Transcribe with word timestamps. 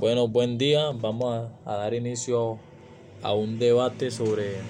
Bueno, 0.00 0.28
buen 0.28 0.58
día. 0.58 0.92
Vamos 0.92 1.50
a, 1.64 1.76
dar 1.76 1.92
inicio 1.92 2.60
a 3.20 3.32
un 3.32 3.58
debate 3.58 4.12
sobre 4.12 4.60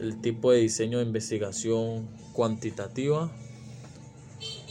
el 0.00 0.20
tipo 0.20 0.50
de 0.50 0.58
diseño 0.58 0.98
de 0.98 1.04
investigación 1.04 2.08
cuantitativa. 2.32 3.30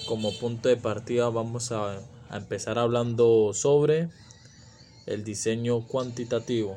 Como 0.10 0.38
punto 0.38 0.68
de 0.68 0.76
partida 0.76 1.30
vamos 1.30 1.72
a, 1.72 2.02
a 2.30 2.36
empezar 2.36 2.78
hablando 2.78 3.54
sobre 3.54 4.10
el 5.06 5.24
diseño 5.24 5.88
cuantitativo. 5.88 6.76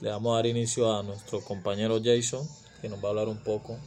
Le 0.00 0.10
vamos 0.10 0.32
a 0.32 0.36
dar 0.36 0.46
inicio 0.46 0.92
a 0.92 1.04
nuestro 1.04 1.44
compañero 1.44 2.00
Jason, 2.02 2.44
que 2.82 2.88
nos 2.88 2.98
va 2.98 3.06
a 3.06 3.10
hablar 3.10 3.28
un 3.28 3.38
poco. 3.38 3.78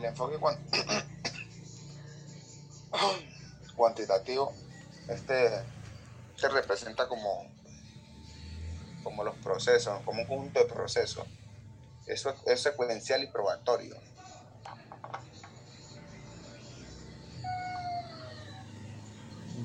El 0.00 0.06
enfoque 0.06 0.38
cuantitativo 3.76 4.52
este, 5.08 5.62
se 6.36 6.48
representa 6.48 7.06
como, 7.06 7.46
como 9.02 9.24
los 9.24 9.34
procesos, 9.36 10.00
como 10.06 10.22
un 10.22 10.26
conjunto 10.26 10.60
de 10.60 10.64
procesos. 10.64 11.26
Eso 12.06 12.34
es 12.46 12.62
secuencial 12.62 13.22
y 13.22 13.26
probatorio. 13.26 13.94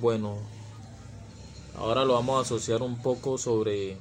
Bueno, 0.01 0.37
ahora 1.77 2.03
lo 2.03 2.15
vamos 2.15 2.39
a 2.39 2.41
asociar 2.41 2.81
un 2.81 3.01
poco 3.01 3.37
sobre, 3.37 3.97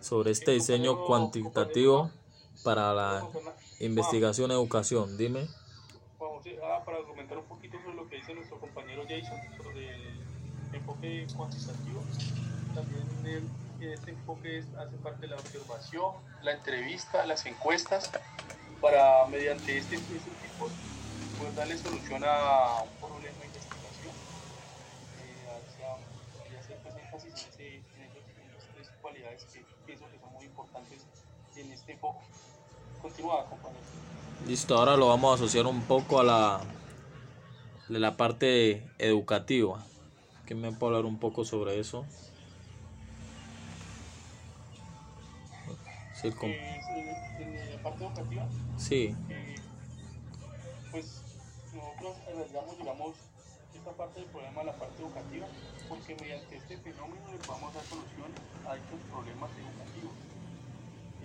sobre 0.00 0.30
este 0.30 0.52
diseño 0.52 1.04
cuantitativo 1.04 2.10
para 2.64 2.92
la 2.94 3.28
investigación 3.80 4.50
educación. 4.50 5.16
Dime. 5.16 5.48
Ah, 6.62 6.82
para 6.84 6.98
comentar 7.02 7.38
un 7.38 7.44
poquito 7.44 7.78
sobre 7.82 7.96
lo 7.96 8.08
que 8.08 8.16
dice 8.16 8.34
nuestro 8.34 8.58
compañero 8.58 9.02
Jason 9.08 9.38
sobre 9.56 9.94
el 9.94 10.20
enfoque 10.72 11.26
cuantitativo, 11.36 12.02
también 12.74 13.50
este 13.80 14.10
enfoque 14.10 14.64
hace 14.78 14.96
parte 14.98 15.22
de 15.22 15.28
la 15.28 15.36
observación, 15.36 16.14
la 16.42 16.52
entrevista, 16.52 17.26
las 17.26 17.44
encuestas, 17.46 18.10
para 18.80 19.26
mediante 19.26 19.78
este, 19.78 19.96
este 19.96 20.16
tipo 20.16 20.68
pues, 21.38 21.56
darle 21.56 21.76
solución 21.76 22.22
a 22.24 22.82
un 22.82 23.08
problema 23.08 23.38
de 23.40 23.46
investigación. 23.46 24.14
Eh, 25.20 26.52
y 26.52 26.56
hacer 26.56 26.78
pues, 26.82 26.94
énfasis 26.96 27.44
en, 27.44 27.50
ese, 27.50 27.76
en 27.76 28.50
esas 28.50 28.74
tres 28.74 28.88
cualidades 29.00 29.44
que 29.44 29.64
pienso 29.84 30.04
que 30.10 30.18
son 30.18 30.32
muy 30.32 30.44
importantes 30.44 31.04
en 31.56 31.72
este 31.72 31.92
enfoque. 31.92 32.24
Continúa, 33.00 33.46
compañero. 33.46 33.80
Listo, 34.46 34.76
ahora 34.76 34.96
lo 34.96 35.08
vamos 35.08 35.32
a 35.32 35.34
asociar 35.34 35.66
un 35.66 35.82
poco 35.82 36.20
a 36.20 36.24
la 36.24 36.60
de 37.88 37.98
la 37.98 38.16
parte 38.16 38.86
educativa. 38.98 39.84
¿Quién 40.44 40.60
me 40.60 40.72
puede 40.72 40.96
hablar 40.96 41.06
un 41.06 41.18
poco 41.18 41.44
sobre 41.44 41.78
eso? 41.78 42.04
Sí, 46.14 46.28
el 46.28 46.34
eh, 46.42 46.80
en 47.40 47.76
la 47.76 47.82
parte 47.82 48.04
educativa. 48.04 48.48
Sí. 48.76 49.14
Eh, 49.28 49.54
pues 50.90 51.22
nosotros 51.74 52.16
analizamos, 52.26 52.78
digamos, 52.78 53.16
esta 53.74 53.90
parte 53.92 54.20
del 54.20 54.28
problema 54.30 54.60
de 54.60 54.66
la 54.66 54.72
parte 54.76 55.02
educativa, 55.02 55.46
porque 55.88 56.16
mediante 56.16 56.56
este 56.56 56.78
fenómeno 56.78 57.30
le 57.30 57.38
podemos 57.38 57.74
dar 57.74 57.84
solución 57.84 58.30
a 58.66 58.76
estos 58.76 59.00
problemas 59.10 59.50
educativos. 59.50 60.35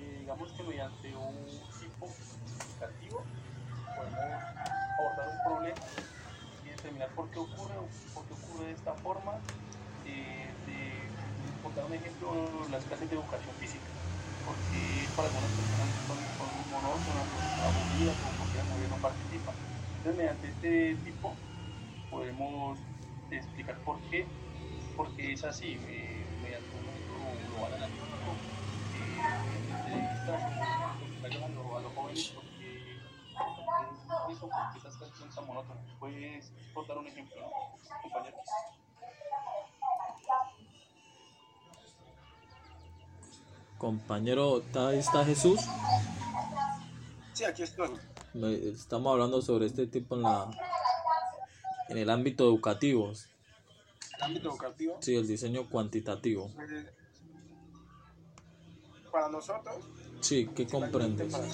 Digamos 0.06 0.52
que 0.54 0.64
mediante 0.64 1.16
un 1.16 1.62
tipo 1.80 2.16
educativo 2.66 3.26
podemos 3.96 4.44
abordar 4.98 5.28
un 5.28 5.40
problema 5.44 5.86
y 6.64 6.70
determinar 6.70 7.12
por 7.14 7.30
qué 7.32 7.40
ocurre 7.40 7.76
por 8.14 8.26
qué 8.28 8.34
ocurre 8.34 8.68
de 8.68 8.74
esta 8.74 8.94
forma. 8.96 9.34
Eh, 10.04 10.56
de, 10.66 11.12
por 11.62 11.76
dar 11.76 11.86
un 11.86 11.94
ejemplo, 11.94 12.68
las 12.70 12.86
clases 12.86 13.08
de 13.10 13.16
educación 13.16 13.56
física, 13.56 13.92
porque 14.44 15.12
para 15.16 15.28
algunas 15.28 15.52
personas 15.52 15.90
son, 16.08 16.18
son 16.36 16.68
monótonas, 16.70 17.30
aburridas 17.64 18.18
o 18.24 18.34
porque 18.38 18.58
la 18.58 18.64
mayoría 18.64 18.90
no 18.90 19.00
participa. 19.00 19.54
Entonces, 19.98 20.18
mediante 20.18 20.48
este 20.48 20.96
tipo 21.04 21.38
podemos 22.10 22.80
explicar 23.30 23.80
por 23.84 24.02
qué, 24.10 24.28
porque 24.96 25.34
es 25.34 25.44
así, 25.44 25.80
eh, 25.88 26.28
mediante 26.42 26.76
un 26.76 26.86
método 26.86 27.38
global 27.48 27.74
analítico, 27.76 28.11
eh, 30.28 31.16
entrevistas 31.16 31.44
a, 31.44 31.48
los, 31.50 31.78
a 31.78 31.80
los 31.82 31.94
jóvenes 31.94 32.34
porque 32.36 34.34
eso, 34.34 34.50
porque 34.50 34.78
esas 34.78 34.98
clases 34.98 35.34
son 35.34 35.48
monótonas. 35.48 35.84
¿Puedes 36.00 36.52
por 36.74 36.88
dar 36.88 36.98
un 36.98 37.08
ejemplo, 37.08 37.42
¿no? 37.42 37.50
compañero? 38.02 38.38
Compañero, 43.78 44.58
¿está, 44.60 44.94
está 44.94 45.26
Jesús? 45.26 45.60
Sí, 47.34 47.44
aquí 47.46 47.64
estoy. 47.64 47.90
Estamos 48.74 49.12
hablando 49.12 49.42
sobre 49.42 49.66
este 49.66 49.88
tipo 49.88 50.16
en 50.16 50.22
la 50.24 50.52
en 51.90 51.98
el 51.98 52.10
ámbito 52.10 52.46
educativo. 52.46 53.12
¿El 54.18 54.24
ámbito 54.24 54.50
educativo? 54.50 54.98
Sí, 55.02 55.16
el 55.16 55.28
diseño 55.28 55.68
cuantitativo. 55.68 56.52
Para 59.12 59.28
nosotros. 59.28 59.84
Sí, 60.22 60.50
¿qué 60.56 60.68
comprendes? 60.68 61.32
Para, 61.32 61.46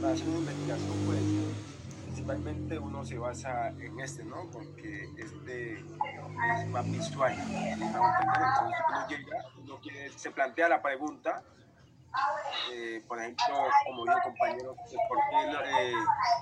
para 0.00 0.12
hacer 0.12 0.28
una 0.28 0.38
investigación, 0.38 0.96
pues, 1.06 1.20
principalmente 2.04 2.78
uno 2.78 3.04
se 3.04 3.18
basa 3.18 3.68
en 3.70 4.00
este, 4.00 4.24
¿no? 4.24 4.48
Porque 4.52 5.08
este 5.16 5.72
es 5.72 6.68
más 6.68 6.90
visual. 6.90 7.32
Entonces, 7.32 7.92
uno 8.88 9.08
llega, 9.08 9.44
uno 9.62 9.80
quiere, 9.80 10.10
se 10.10 10.30
plantea 10.30 10.68
la 10.68 10.82
pregunta 10.82 11.42
eh, 12.70 13.02
por 13.08 13.18
ejemplo, 13.18 13.44
como 13.86 14.04
dijo 14.04 14.18
compañero, 14.22 14.74
¿por 14.74 15.18
qué 15.30 15.90
eh, 15.90 15.94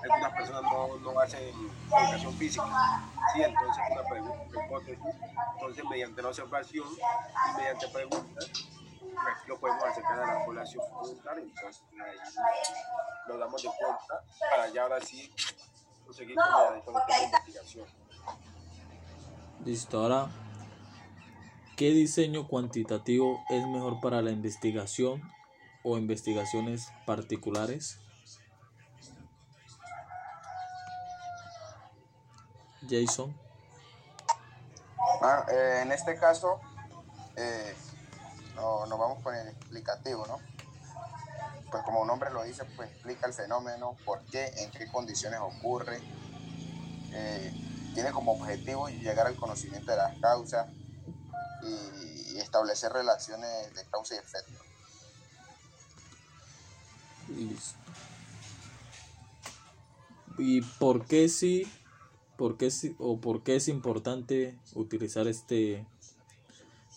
algunas 0.03 0.33
personas 0.33 0.63
no, 0.63 0.97
no, 0.97 1.19
hacen 1.19 1.53
educación 1.87 2.33
física? 2.33 2.65
Sí, 3.33 3.41
entonces 3.41 3.83
una 3.91 4.03
pregunta, 4.03 4.43
una 4.47 4.65
hipótesis. 4.65 4.99
Entonces, 5.53 5.85
mediante 5.89 6.21
la 6.21 6.27
observación 6.29 6.87
y 6.89 7.57
mediante 7.57 7.87
preguntas, 7.87 8.51
pues, 8.53 8.80
lo 9.47 9.59
podemos 9.59 9.83
acercar 9.83 10.19
a 10.19 10.39
la 10.39 10.45
población 10.45 10.83
voluntaria. 10.91 11.43
Entonces, 11.43 11.83
ahí 11.91 12.17
lo 13.27 13.37
damos 13.37 13.61
de 13.61 13.69
cuenta 13.69 14.23
para 14.49 14.69
ya 14.69 14.83
ahora 14.83 15.01
sí 15.01 15.33
conseguir 16.05 16.35
con 16.35 16.75
la, 16.75 16.81
con 16.81 16.93
la 16.93 17.23
investigación. 17.23 17.85
Listo, 19.65 20.01
ahora, 20.01 20.29
¿qué 21.77 21.91
diseño 21.91 22.47
cuantitativo 22.47 23.43
es 23.49 23.65
mejor 23.67 23.99
para 24.01 24.21
la 24.21 24.31
investigación 24.31 25.21
o 25.83 25.97
investigaciones 25.97 26.91
particulares? 27.05 27.99
Jason. 32.89 33.35
Ah, 35.21 35.45
eh, 35.51 35.81
en 35.83 35.91
este 35.91 36.15
caso, 36.15 36.59
eh, 37.35 37.75
no, 38.55 38.85
nos 38.85 38.99
vamos 38.99 39.23
con 39.23 39.35
el 39.35 39.47
explicativo, 39.47 40.25
¿no? 40.27 40.39
Pues 41.69 41.83
como 41.83 42.01
un 42.01 42.07
nombre 42.07 42.29
lo 42.31 42.43
dice, 42.43 42.65
pues 42.75 42.89
explica 42.89 43.27
el 43.27 43.33
fenómeno, 43.33 43.95
por 44.05 44.21
qué, 44.25 44.47
en 44.57 44.71
qué 44.71 44.91
condiciones 44.91 45.39
ocurre. 45.39 45.99
Eh, 47.13 47.53
tiene 47.93 48.11
como 48.11 48.33
objetivo 48.33 48.87
llegar 48.87 49.27
al 49.27 49.35
conocimiento 49.35 49.91
de 49.91 49.97
las 49.97 50.17
causas 50.19 50.67
y, 51.63 52.33
y 52.33 52.39
establecer 52.39 52.91
relaciones 52.91 53.73
de 53.73 53.85
causa 53.85 54.15
y 54.15 54.17
efecto. 54.17 54.63
¿Y 60.37 60.61
por 60.79 61.05
qué 61.05 61.29
sí, 61.29 61.71
por 62.37 62.57
qué 62.57 62.71
sí, 62.71 62.95
o 62.99 63.19
por 63.19 63.43
qué 63.43 63.57
es 63.57 63.67
importante 63.67 64.57
utilizar 64.73 65.27
este, 65.27 65.85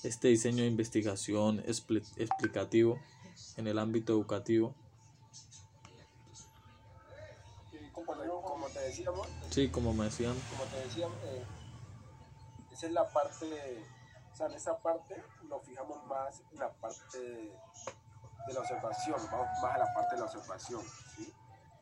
este 0.04 0.28
diseño 0.28 0.62
de 0.62 0.68
investigación 0.68 1.62
expli- 1.64 2.06
explicativo 2.16 2.98
en 3.56 3.66
el 3.66 3.78
ámbito 3.78 4.12
educativo? 4.12 4.74
Como 7.94 8.68
te 8.68 8.80
decíamos, 8.80 9.26
Sí, 9.50 9.68
como 9.68 9.92
me 9.92 10.04
decían. 10.04 10.34
te 10.70 10.80
decíamos, 10.84 11.16
eh, 11.24 11.44
esa 12.72 12.86
es 12.86 12.92
la 12.92 13.08
parte, 13.12 13.84
o 14.32 14.36
sea, 14.36 14.46
en 14.46 14.52
esa 14.54 14.78
parte 14.78 15.22
nos 15.48 15.62
fijamos 15.64 16.04
más 16.06 16.40
en 16.52 16.58
la 16.58 16.72
parte 16.72 17.18
de 17.20 18.52
la 18.52 18.60
observación, 18.60 19.16
vamos 19.30 19.48
más 19.62 19.74
a 19.74 19.78
la 19.78 19.94
parte 19.94 20.14
de 20.14 20.20
la 20.20 20.26
observación. 20.26 20.82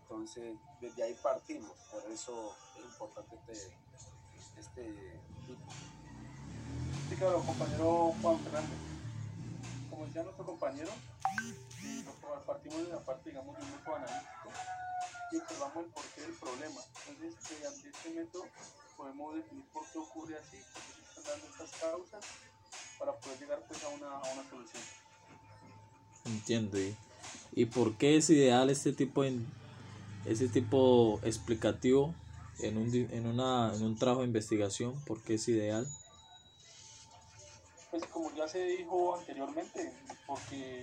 Entonces, 0.02 0.56
desde 0.80 1.02
ahí 1.02 1.14
partimos, 1.22 1.70
por 1.90 2.02
eso 2.10 2.52
es 2.78 2.84
importante 2.84 3.36
este, 3.52 3.74
este. 4.58 5.19
Sí, 7.12 7.18
claro, 7.18 7.42
compañero 7.44 8.14
Juan 8.22 8.38
Fernando. 8.40 8.72
Como 9.90 10.06
decía 10.06 10.22
nuestro 10.22 10.46
compañero, 10.46 10.88
eh, 10.88 12.04
lo- 12.06 12.46
partimos 12.46 12.86
de 12.86 12.88
la 12.88 13.00
parte, 13.00 13.28
digamos, 13.28 13.54
de 13.54 13.64
un 13.64 13.70
método 13.70 13.96
analítico 13.96 14.48
y 15.30 15.36
observamos 15.36 15.84
el 15.84 15.90
porqué 15.92 16.20
del 16.22 16.32
problema. 16.32 16.80
Entonces, 17.06 17.34
mediante 17.52 17.88
este 17.90 18.10
método 18.14 18.44
podemos 18.96 19.34
definir 19.34 19.62
por 19.74 19.84
qué 19.92 19.98
ocurre 19.98 20.38
así, 20.38 20.56
por 20.72 20.82
qué 20.82 20.92
se 20.94 21.20
están 21.20 21.24
dando 21.34 21.46
estas 21.48 21.80
causas, 21.82 22.24
para 22.98 23.12
poder 23.12 23.40
llegar 23.40 23.62
pues, 23.68 23.84
a, 23.84 23.88
una, 23.88 24.48
solución. 24.48 24.82
Entiendo. 26.24 26.80
¿Y, 26.80 26.96
¿Y 27.52 27.66
por 27.66 27.94
qué 27.98 28.16
es 28.16 28.30
ideal 28.30 28.70
este 28.70 28.94
tipo 28.94 29.22
de, 29.22 29.38
este 30.24 30.48
tipo 30.48 31.20
explicativo 31.24 32.14
en 32.60 32.78
un, 32.78 32.94
en, 32.94 33.26
una, 33.26 33.70
en 33.74 33.82
un 33.82 33.98
trabajo 33.98 34.22
de 34.22 34.28
investigación? 34.28 34.98
¿Por 35.04 35.20
qué 35.20 35.34
es 35.34 35.46
ideal? 35.48 35.86
Pues 37.92 38.06
como 38.06 38.32
ya 38.32 38.48
se 38.48 38.58
dijo 38.58 39.14
anteriormente, 39.14 39.92
porque, 40.26 40.82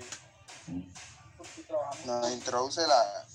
porque 1.36 1.64
trabajamos 1.64 2.06
Nos 2.06 2.32
introduce 2.32 2.86
la 2.86 3.26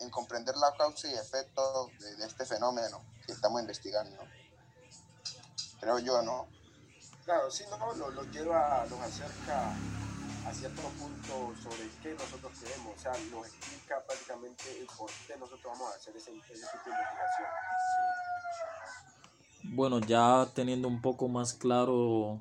en 0.00 0.10
comprender 0.10 0.54
la 0.58 0.76
causa 0.76 1.08
y 1.08 1.14
efecto 1.14 1.90
de, 1.98 2.16
de 2.16 2.26
este 2.26 2.44
fenómeno 2.44 3.02
que 3.24 3.32
estamos 3.32 3.62
investigando. 3.62 4.22
Creo 5.80 5.98
yo, 6.00 6.20
¿no? 6.20 6.46
Claro, 7.24 7.50
sí, 7.50 7.64
no, 7.70 7.94
lo, 7.94 8.10
lo 8.10 8.24
lleva, 8.24 8.84
nos 8.90 9.00
acerca 9.00 9.74
a 10.46 10.52
cierto 10.52 10.82
punto 10.82 11.54
sobre 11.62 11.88
qué 12.02 12.12
nosotros 12.12 12.58
queremos, 12.58 12.94
o 12.94 13.00
sea, 13.00 13.12
nos 13.30 13.46
explica 13.46 14.04
prácticamente 14.04 14.64
el 14.78 14.86
por 14.86 15.10
qué 15.26 15.34
nosotros 15.38 15.64
vamos 15.64 15.94
a 15.94 15.96
hacer 15.96 16.14
ese, 16.14 16.30
ese 16.36 16.42
tipo 16.44 16.90
de 16.90 16.90
investigación. 16.90 17.48
Bueno, 19.64 20.00
ya 20.00 20.46
teniendo 20.54 20.88
un 20.88 21.00
poco 21.00 21.28
más 21.28 21.54
claro 21.54 22.40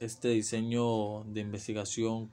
este 0.00 0.28
diseño 0.28 1.24
de 1.24 1.40
investigación 1.40 2.30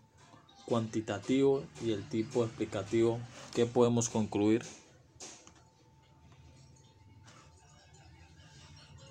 cuantitativo 0.66 1.64
y 1.82 1.92
el 1.92 2.08
tipo 2.10 2.44
explicativo, 2.44 3.20
¿qué 3.54 3.66
podemos 3.66 4.10
concluir? 4.10 4.64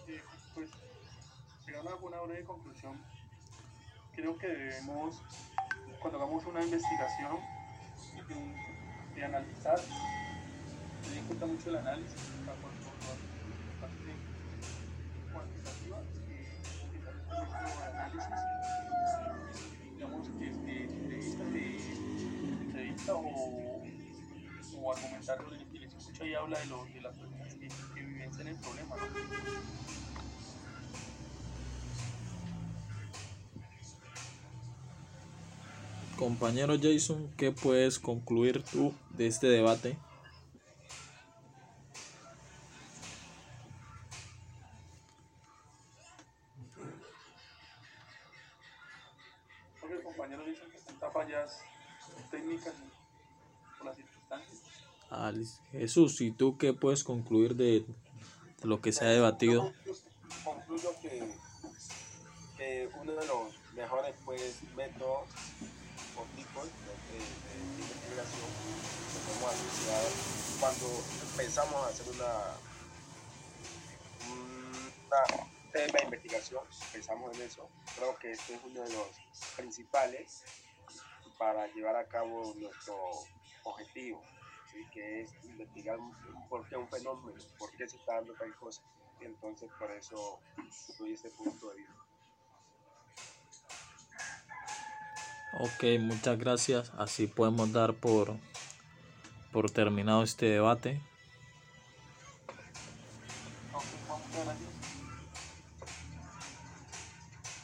Eh, 0.08 0.22
pues, 0.54 0.70
llegando 1.66 1.90
a 1.90 1.96
una 1.96 2.20
breve 2.22 2.44
conclusión, 2.44 2.94
creo 4.14 4.36
que 4.38 4.48
debemos, 4.48 5.16
cuando 6.00 6.18
hagamos 6.18 6.44
una 6.46 6.62
investigación, 6.62 7.36
de, 9.14 9.24
analizar, 9.24 9.78
en 11.14 11.24
cuenta 11.26 11.46
mucho 11.46 11.70
el 11.70 11.76
análisis, 11.76 12.14
o 12.14 12.44
sea, 12.44 12.54
cuando 12.60 12.80
lo 12.80 12.90
hacemos 12.90 13.18
en 13.44 13.66
la 13.68 13.80
parte 13.80 14.10
cuantitativa, 15.32 15.98
eh, 16.30 16.62
utilizar 17.44 17.88
este 17.88 18.28
método 18.28 19.34
de 19.78 19.90
digamos 19.94 20.28
que 20.28 20.44
de, 20.44 20.84
entrevista, 22.62 23.14
o, 23.14 23.82
o 24.80 24.92
argumentario, 24.92 25.52
el 25.52 25.66
que 25.66 25.78
les 25.78 25.94
escucha 25.94 26.26
y 26.26 26.34
habla 26.34 26.58
de, 26.58 26.66
lo, 26.66 26.84
de 26.84 27.00
las 27.00 27.16
personas 27.16 27.54
que, 27.54 27.68
que 27.68 28.00
vivencian 28.02 28.48
el 28.48 28.56
problema, 28.56 28.96
¿no? 28.96 29.84
Compañero 36.16 36.76
Jason, 36.80 37.28
¿qué 37.36 37.50
puedes 37.50 37.98
concluir 37.98 38.62
tú 38.62 38.94
de 39.16 39.26
este 39.26 39.48
debate? 39.48 39.98
Porque 49.84 49.96
los 49.96 50.04
compañeros 50.04 50.46
dicen 50.46 50.70
que 50.70 50.78
están 50.78 51.12
fallas 51.12 51.60
técnicas 52.30 52.72
y 52.74 53.76
por 53.76 53.86
las 53.88 53.96
circunstancias. 53.96 54.60
Alice. 55.10 55.60
Jesús, 55.72 56.18
¿y 56.22 56.30
tú 56.30 56.56
qué 56.56 56.72
puedes 56.72 57.04
concluir 57.04 57.54
de, 57.54 57.80
de 57.80 58.66
lo 58.66 58.80
que 58.80 58.92
se 58.92 59.04
ha 59.04 59.08
debatido? 59.08 59.74
Yo 59.84 59.92
concluyo 60.42 60.88
que, 61.02 61.34
que 62.56 62.88
uno 62.98 63.12
de 63.12 63.26
los 63.26 63.60
mejores 63.74 64.14
pues, 64.24 64.62
métodos 64.74 65.28
o 66.16 66.22
tipos 66.34 66.64
de, 66.64 66.70
de- 67.12 67.74
de 67.76 67.82
investigación 67.82 68.48
que 69.12 69.18
podemos 69.26 69.50
asociar 69.52 70.02
cuando 70.60 70.86
empezamos 71.30 71.74
a 71.74 71.88
hacer 71.88 72.06
una, 72.14 72.32
una 74.32 75.46
tema 75.74 75.98
de 75.98 76.04
investigación, 76.04 76.62
pensamos 76.92 77.36
en 77.36 77.42
eso, 77.42 77.68
creo 77.96 78.16
que 78.16 78.30
este 78.30 78.54
es 78.54 78.60
uno 78.64 78.80
de 78.80 78.92
los 78.92 79.08
principales 79.56 80.44
para 81.36 81.66
llevar 81.74 81.96
a 81.96 82.06
cabo 82.06 82.54
nuestro 82.56 82.96
objetivo, 83.64 84.22
que 84.92 85.22
es 85.22 85.30
investigar 85.42 85.98
por 86.48 86.68
qué 86.68 86.76
un 86.76 86.88
fenómeno, 86.88 87.36
por 87.58 87.70
qué 87.76 87.88
se 87.88 87.96
está 87.96 88.14
dando 88.14 88.34
tal 88.34 88.54
cosa. 88.54 88.82
Entonces 89.20 89.68
por 89.78 89.90
eso 89.90 90.38
doy 90.98 91.14
este 91.14 91.30
punto 91.30 91.70
de 91.70 91.76
vista. 91.76 91.94
Ok, 95.60 96.00
muchas 96.00 96.38
gracias. 96.38 96.92
Así 96.98 97.26
podemos 97.26 97.72
dar 97.72 97.94
por, 97.94 98.36
por 99.52 99.70
terminado 99.70 100.22
este 100.22 100.46
debate. 100.46 101.00